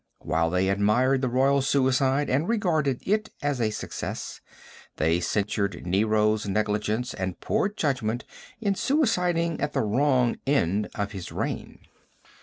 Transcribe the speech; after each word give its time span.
While 0.23 0.49
they 0.49 0.67
admired 0.67 1.21
the 1.21 1.29
royal 1.29 1.61
suicide 1.61 2.27
and 2.27 2.49
regarded 2.49 3.03
it 3.05 3.29
as 3.43 3.61
a 3.61 3.69
success, 3.69 4.41
they 4.97 5.19
censured 5.19 5.85
Nero's 5.85 6.47
negligence 6.47 7.13
and 7.13 7.39
poor 7.39 7.69
judgment 7.69 8.23
in 8.59 8.73
suiciding 8.73 9.61
at 9.61 9.73
the 9.73 9.81
wrong 9.81 10.37
end 10.47 10.89
of 10.95 11.11
his 11.11 11.31
reign. 11.31 11.81